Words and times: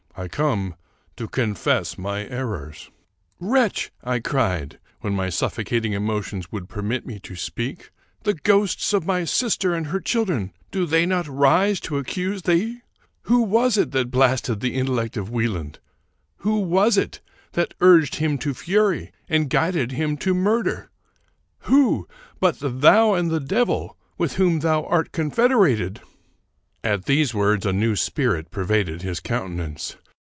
I 0.17 0.27
come 0.27 0.75
to 1.15 1.27
confess 1.27 1.97
my 1.97 2.25
errors,"" 2.27 2.91
Wretch!" 3.39 3.91
I 4.03 4.19
cried, 4.19 4.77
when 4.99 5.15
mv 5.15 5.31
suffocating 5.33 5.93
emotions 5.93 6.51
would 6.51 6.69
permit 6.69 7.07
me 7.07 7.17
to 7.21 7.35
speak," 7.35 7.91
the 8.25 8.35
ghosts 8.35 8.93
of 8.93 9.05
my 9.05 9.23
sister 9.23 9.73
and 9.73 9.87
her 9.87 9.99
chil 10.01 10.25
dren,— 10.25 10.51
do 10.73 10.85
they 10.85 11.05
not 11.07 11.27
rise 11.27 11.79
to 11.79 11.97
accuse 11.97 12.41
thee? 12.43 12.81
Who 13.23 13.39
was 13.41 13.77
it 13.77 13.91
that 13.93 14.11
283 14.11 14.79
American 14.79 14.83
Mystery 14.83 14.83
Stories 14.83 14.97
blasted 15.07 15.17
the 15.17 15.17
intellect 15.17 15.17
of 15.17 15.29
Wieland? 15.33 15.79
Who 16.35 16.59
was 16.59 16.97
it 16.97 17.21
that 17.53 17.73
urged 17.81 18.15
him 18.15 18.37
to 18.39 18.53
fury 18.53 19.11
and 19.29 19.49
guided 19.49 19.93
him 19.93 20.17
to 20.17 20.33
murder? 20.35 20.91
Who, 21.71 22.07
but 22.39 22.57
thou 22.61 23.13
and 23.15 23.31
the 23.31 23.39
devil, 23.39 23.97
with 24.19 24.33
whom 24.33 24.59
thou 24.59 24.83
art 24.83 25.13
confederated?" 25.13 26.01
At 26.83 27.05
these 27.05 27.33
words 27.33 27.65
a 27.65 27.73
new 27.73 27.95
spirit 27.95 28.51
pervaded 28.51 29.01
his 29.03 29.19
countenance. 29.19 29.95